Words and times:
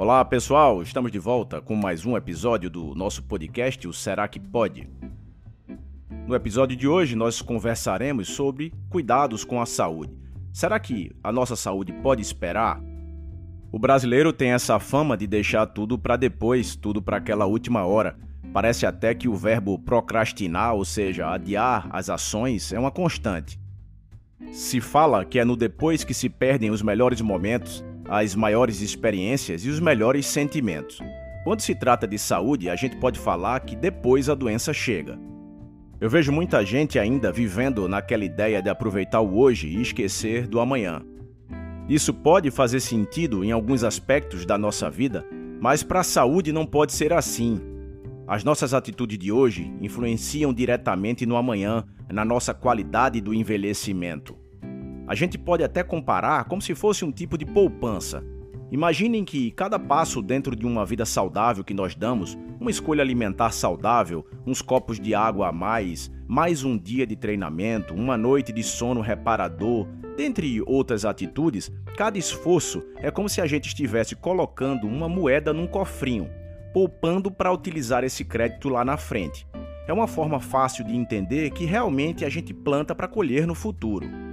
Olá 0.00 0.24
pessoal, 0.24 0.80
estamos 0.80 1.10
de 1.10 1.18
volta 1.18 1.60
com 1.60 1.74
mais 1.74 2.06
um 2.06 2.16
episódio 2.16 2.70
do 2.70 2.94
nosso 2.94 3.20
podcast, 3.20 3.88
o 3.88 3.92
Será 3.92 4.28
que 4.28 4.38
Pode? 4.38 4.88
No 6.24 6.36
episódio 6.36 6.76
de 6.76 6.86
hoje 6.86 7.16
nós 7.16 7.42
conversaremos 7.42 8.28
sobre 8.28 8.72
cuidados 8.88 9.42
com 9.42 9.60
a 9.60 9.66
saúde. 9.66 10.16
Será 10.52 10.78
que 10.78 11.10
a 11.20 11.32
nossa 11.32 11.56
saúde 11.56 11.92
pode 11.94 12.22
esperar? 12.22 12.80
O 13.72 13.78
brasileiro 13.80 14.32
tem 14.32 14.52
essa 14.52 14.78
fama 14.78 15.16
de 15.16 15.26
deixar 15.26 15.66
tudo 15.66 15.98
para 15.98 16.14
depois, 16.14 16.76
tudo 16.76 17.02
para 17.02 17.16
aquela 17.16 17.46
última 17.46 17.84
hora. 17.84 18.16
Parece 18.52 18.86
até 18.86 19.12
que 19.16 19.26
o 19.26 19.34
verbo 19.34 19.80
procrastinar, 19.80 20.76
ou 20.76 20.84
seja, 20.84 21.28
adiar 21.28 21.88
as 21.90 22.08
ações, 22.08 22.72
é 22.72 22.78
uma 22.78 22.92
constante. 22.92 23.58
Se 24.52 24.80
fala 24.80 25.24
que 25.24 25.40
é 25.40 25.44
no 25.44 25.56
depois 25.56 26.04
que 26.04 26.14
se 26.14 26.28
perdem 26.28 26.70
os 26.70 26.82
melhores 26.82 27.20
momentos, 27.20 27.84
as 28.08 28.34
maiores 28.34 28.80
experiências 28.80 29.64
e 29.64 29.68
os 29.68 29.78
melhores 29.78 30.26
sentimentos. 30.26 30.98
Quando 31.44 31.60
se 31.60 31.74
trata 31.74 32.06
de 32.06 32.18
saúde, 32.18 32.70
a 32.70 32.76
gente 32.76 32.96
pode 32.96 33.18
falar 33.18 33.60
que 33.60 33.76
depois 33.76 34.28
a 34.28 34.34
doença 34.34 34.72
chega. 34.72 35.18
Eu 36.00 36.08
vejo 36.08 36.30
muita 36.30 36.64
gente 36.64 36.98
ainda 36.98 37.32
vivendo 37.32 37.88
naquela 37.88 38.24
ideia 38.24 38.62
de 38.62 38.70
aproveitar 38.70 39.20
o 39.20 39.38
hoje 39.38 39.68
e 39.68 39.82
esquecer 39.82 40.46
do 40.46 40.60
amanhã. 40.60 41.02
Isso 41.88 42.14
pode 42.14 42.50
fazer 42.50 42.80
sentido 42.80 43.42
em 43.42 43.50
alguns 43.50 43.82
aspectos 43.82 44.46
da 44.46 44.56
nossa 44.56 44.88
vida, 44.90 45.24
mas 45.60 45.82
para 45.82 46.00
a 46.00 46.04
saúde 46.04 46.52
não 46.52 46.64
pode 46.64 46.92
ser 46.92 47.12
assim. 47.12 47.60
As 48.26 48.44
nossas 48.44 48.74
atitudes 48.74 49.18
de 49.18 49.32
hoje 49.32 49.72
influenciam 49.80 50.52
diretamente 50.52 51.24
no 51.24 51.36
amanhã, 51.36 51.84
na 52.12 52.24
nossa 52.24 52.54
qualidade 52.54 53.20
do 53.20 53.34
envelhecimento. 53.34 54.36
A 55.08 55.14
gente 55.14 55.38
pode 55.38 55.64
até 55.64 55.82
comparar 55.82 56.44
como 56.44 56.60
se 56.60 56.74
fosse 56.74 57.02
um 57.02 57.10
tipo 57.10 57.38
de 57.38 57.46
poupança. 57.46 58.22
Imaginem 58.70 59.24
que 59.24 59.50
cada 59.52 59.78
passo 59.78 60.20
dentro 60.20 60.54
de 60.54 60.66
uma 60.66 60.84
vida 60.84 61.06
saudável 61.06 61.64
que 61.64 61.72
nós 61.72 61.94
damos, 61.94 62.36
uma 62.60 62.70
escolha 62.70 63.00
alimentar 63.00 63.50
saudável, 63.50 64.26
uns 64.46 64.60
copos 64.60 65.00
de 65.00 65.14
água 65.14 65.48
a 65.48 65.52
mais, 65.52 66.10
mais 66.26 66.62
um 66.62 66.76
dia 66.76 67.06
de 67.06 67.16
treinamento, 67.16 67.94
uma 67.94 68.18
noite 68.18 68.52
de 68.52 68.62
sono 68.62 69.00
reparador, 69.00 69.88
dentre 70.14 70.60
outras 70.66 71.06
atitudes, 71.06 71.72
cada 71.96 72.18
esforço 72.18 72.84
é 72.96 73.10
como 73.10 73.30
se 73.30 73.40
a 73.40 73.46
gente 73.46 73.68
estivesse 73.68 74.14
colocando 74.14 74.86
uma 74.86 75.08
moeda 75.08 75.54
num 75.54 75.66
cofrinho, 75.66 76.28
poupando 76.74 77.30
para 77.30 77.50
utilizar 77.50 78.04
esse 78.04 78.26
crédito 78.26 78.68
lá 78.68 78.84
na 78.84 78.98
frente. 78.98 79.46
É 79.86 79.92
uma 79.92 80.06
forma 80.06 80.38
fácil 80.38 80.84
de 80.84 80.94
entender 80.94 81.50
que 81.52 81.64
realmente 81.64 82.26
a 82.26 82.28
gente 82.28 82.52
planta 82.52 82.94
para 82.94 83.08
colher 83.08 83.46
no 83.46 83.54
futuro. 83.54 84.27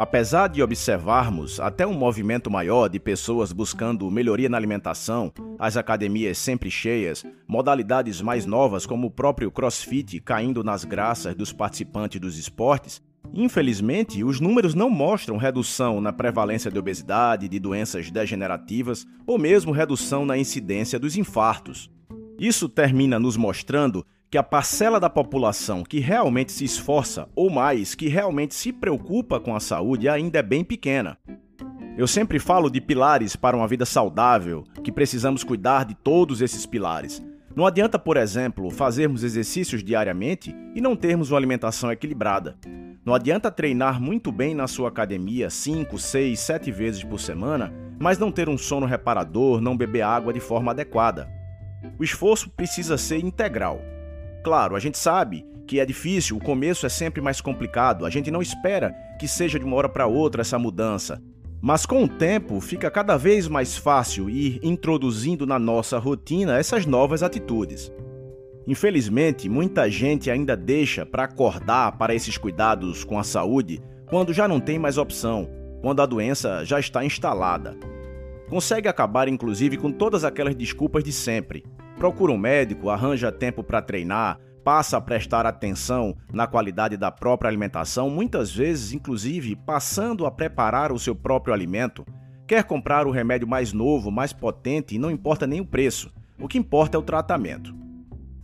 Apesar 0.00 0.48
de 0.48 0.62
observarmos 0.62 1.60
até 1.60 1.86
um 1.86 1.92
movimento 1.92 2.50
maior 2.50 2.88
de 2.88 2.98
pessoas 2.98 3.52
buscando 3.52 4.10
melhoria 4.10 4.48
na 4.48 4.56
alimentação, 4.56 5.30
as 5.58 5.76
academias 5.76 6.38
sempre 6.38 6.70
cheias, 6.70 7.22
modalidades 7.46 8.22
mais 8.22 8.46
novas 8.46 8.86
como 8.86 9.08
o 9.08 9.10
próprio 9.10 9.50
crossfit 9.50 10.18
caindo 10.20 10.64
nas 10.64 10.86
graças 10.86 11.34
dos 11.34 11.52
participantes 11.52 12.18
dos 12.18 12.38
esportes, 12.38 13.02
infelizmente 13.34 14.24
os 14.24 14.40
números 14.40 14.74
não 14.74 14.88
mostram 14.88 15.36
redução 15.36 16.00
na 16.00 16.14
prevalência 16.14 16.70
de 16.70 16.78
obesidade, 16.78 17.46
de 17.46 17.58
doenças 17.58 18.10
degenerativas 18.10 19.06
ou 19.26 19.36
mesmo 19.36 19.70
redução 19.70 20.24
na 20.24 20.38
incidência 20.38 20.98
dos 20.98 21.14
infartos. 21.14 21.90
Isso 22.38 22.70
termina 22.70 23.18
nos 23.18 23.36
mostrando 23.36 24.02
que 24.30 24.38
a 24.38 24.44
parcela 24.44 25.00
da 25.00 25.10
população 25.10 25.82
que 25.82 25.98
realmente 25.98 26.52
se 26.52 26.64
esforça, 26.64 27.28
ou 27.34 27.50
mais, 27.50 27.96
que 27.96 28.06
realmente 28.06 28.54
se 28.54 28.72
preocupa 28.72 29.40
com 29.40 29.56
a 29.56 29.60
saúde, 29.60 30.08
ainda 30.08 30.38
é 30.38 30.42
bem 30.42 30.62
pequena. 30.62 31.18
Eu 31.98 32.06
sempre 32.06 32.38
falo 32.38 32.70
de 32.70 32.80
pilares 32.80 33.34
para 33.34 33.56
uma 33.56 33.66
vida 33.66 33.84
saudável, 33.84 34.62
que 34.84 34.92
precisamos 34.92 35.42
cuidar 35.42 35.84
de 35.84 35.96
todos 35.96 36.40
esses 36.40 36.64
pilares. 36.64 37.20
Não 37.56 37.66
adianta, 37.66 37.98
por 37.98 38.16
exemplo, 38.16 38.70
fazermos 38.70 39.24
exercícios 39.24 39.82
diariamente 39.82 40.54
e 40.76 40.80
não 40.80 40.94
termos 40.94 41.32
uma 41.32 41.36
alimentação 41.36 41.90
equilibrada. 41.90 42.56
Não 43.04 43.14
adianta 43.14 43.50
treinar 43.50 44.00
muito 44.00 44.30
bem 44.30 44.54
na 44.54 44.68
sua 44.68 44.90
academia 44.90 45.50
5, 45.50 45.98
6, 45.98 46.38
7 46.38 46.70
vezes 46.70 47.02
por 47.02 47.18
semana, 47.18 47.74
mas 47.98 48.16
não 48.16 48.30
ter 48.30 48.48
um 48.48 48.56
sono 48.56 48.86
reparador, 48.86 49.60
não 49.60 49.76
beber 49.76 50.02
água 50.02 50.32
de 50.32 50.38
forma 50.38 50.70
adequada. 50.70 51.28
O 51.98 52.04
esforço 52.04 52.48
precisa 52.48 52.96
ser 52.96 53.18
integral. 53.18 53.80
Claro, 54.42 54.74
a 54.74 54.80
gente 54.80 54.96
sabe 54.96 55.44
que 55.66 55.78
é 55.78 55.86
difícil, 55.86 56.36
o 56.36 56.42
começo 56.42 56.86
é 56.86 56.88
sempre 56.88 57.20
mais 57.20 57.40
complicado, 57.40 58.04
a 58.04 58.10
gente 58.10 58.30
não 58.30 58.42
espera 58.42 58.92
que 59.18 59.28
seja 59.28 59.58
de 59.58 59.64
uma 59.64 59.76
hora 59.76 59.88
para 59.88 60.06
outra 60.06 60.40
essa 60.40 60.58
mudança. 60.58 61.22
Mas 61.62 61.84
com 61.84 62.04
o 62.04 62.08
tempo, 62.08 62.58
fica 62.60 62.90
cada 62.90 63.18
vez 63.18 63.46
mais 63.46 63.76
fácil 63.76 64.30
ir 64.30 64.58
introduzindo 64.62 65.46
na 65.46 65.58
nossa 65.58 65.98
rotina 65.98 66.58
essas 66.58 66.86
novas 66.86 67.22
atitudes. 67.22 67.92
Infelizmente, 68.66 69.48
muita 69.48 69.90
gente 69.90 70.30
ainda 70.30 70.56
deixa 70.56 71.04
para 71.04 71.24
acordar 71.24 71.98
para 71.98 72.14
esses 72.14 72.38
cuidados 72.38 73.04
com 73.04 73.18
a 73.18 73.22
saúde 73.22 73.82
quando 74.08 74.32
já 74.32 74.48
não 74.48 74.58
tem 74.58 74.78
mais 74.78 74.96
opção, 74.96 75.48
quando 75.82 76.00
a 76.00 76.06
doença 76.06 76.64
já 76.64 76.80
está 76.80 77.04
instalada. 77.04 77.76
Consegue 78.48 78.88
acabar 78.88 79.28
inclusive 79.28 79.76
com 79.76 79.92
todas 79.92 80.24
aquelas 80.24 80.54
desculpas 80.54 81.04
de 81.04 81.12
sempre. 81.12 81.64
Procura 82.00 82.32
um 82.32 82.38
médico, 82.38 82.88
arranja 82.88 83.30
tempo 83.30 83.62
para 83.62 83.82
treinar, 83.82 84.40
passa 84.64 84.96
a 84.96 85.00
prestar 85.02 85.44
atenção 85.44 86.16
na 86.32 86.46
qualidade 86.46 86.96
da 86.96 87.10
própria 87.10 87.46
alimentação, 87.46 88.08
muitas 88.08 88.50
vezes, 88.50 88.94
inclusive, 88.94 89.54
passando 89.54 90.24
a 90.24 90.30
preparar 90.30 90.92
o 90.92 90.98
seu 90.98 91.14
próprio 91.14 91.52
alimento. 91.52 92.06
Quer 92.46 92.64
comprar 92.64 93.06
o 93.06 93.10
remédio 93.10 93.46
mais 93.46 93.74
novo, 93.74 94.10
mais 94.10 94.32
potente 94.32 94.94
e 94.94 94.98
não 94.98 95.10
importa 95.10 95.46
nem 95.46 95.60
o 95.60 95.66
preço. 95.66 96.10
O 96.40 96.48
que 96.48 96.56
importa 96.56 96.96
é 96.96 96.98
o 96.98 97.02
tratamento. 97.02 97.74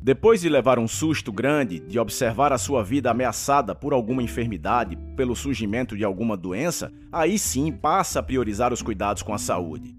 Depois 0.00 0.42
de 0.42 0.48
levar 0.48 0.78
um 0.78 0.86
susto 0.86 1.32
grande, 1.32 1.80
de 1.80 1.98
observar 1.98 2.52
a 2.52 2.58
sua 2.58 2.84
vida 2.84 3.10
ameaçada 3.10 3.74
por 3.74 3.92
alguma 3.92 4.22
enfermidade, 4.22 4.96
pelo 5.16 5.34
surgimento 5.34 5.96
de 5.96 6.04
alguma 6.04 6.36
doença, 6.36 6.92
aí 7.10 7.36
sim 7.36 7.72
passa 7.72 8.20
a 8.20 8.22
priorizar 8.22 8.72
os 8.72 8.80
cuidados 8.80 9.24
com 9.24 9.34
a 9.34 9.38
saúde. 9.38 9.98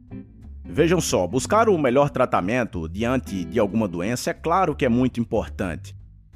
Vejam 0.74 1.02
só, 1.02 1.28
buscar 1.28 1.68
o 1.68 1.78
melhor 1.78 2.09
tratamento 2.09 2.88
diante 2.88 3.44
de 3.44 3.59
alguma 3.59 3.90
doença 3.90 4.30
é 4.30 4.34
claro 4.34 4.74
que 4.74 4.86
é 4.86 4.90
muito 4.90 5.20
importante. 5.20 5.94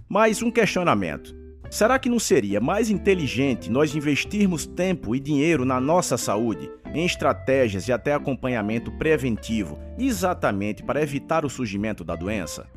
Mas 0.10 0.42
um 0.42 0.52
questionamento: 0.52 1.34
será 1.72 1.98
que 1.98 2.10
não 2.10 2.20
seria 2.20 2.60
mais 2.60 2.90
inteligente 2.90 3.72
nós 3.72 3.96
investirmos 3.96 4.66
tempo 4.66 5.16
e 5.16 5.22
dinheiro 5.22 5.64
na 5.64 5.80
nossa 5.80 6.18
saúde, 6.18 6.70
em 6.94 7.06
estratégias 7.06 7.88
e 7.88 7.94
até 7.94 8.14
acompanhamento 8.14 8.92
preventivo, 8.92 9.80
exatamente 9.98 10.84
para 10.84 11.02
evitar 11.02 11.46
o 11.46 11.50
surgimento 11.50 12.04
da 12.04 12.18
doença? 12.18 12.68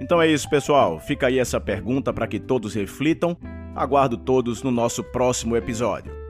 Então 0.00 0.20
é 0.20 0.26
isso, 0.26 0.50
pessoal. 0.50 0.98
Fica 0.98 1.28
aí 1.28 1.38
essa 1.38 1.60
pergunta 1.60 2.12
para 2.12 2.26
que 2.26 2.40
todos 2.40 2.74
reflitam. 2.74 3.36
Aguardo 3.76 4.16
todos 4.16 4.60
no 4.60 4.72
nosso 4.72 5.04
próximo 5.04 5.56
episódio. 5.56 6.21